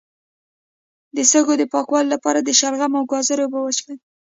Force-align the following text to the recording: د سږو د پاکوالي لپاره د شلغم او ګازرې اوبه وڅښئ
د 1.15 1.17
سږو 1.31 1.53
د 1.57 1.63
پاکوالي 1.73 2.09
لپاره 2.15 2.39
د 2.41 2.49
شلغم 2.59 2.91
او 2.97 3.03
ګازرې 3.11 3.43
اوبه 3.45 3.59
وڅښئ 3.61 3.95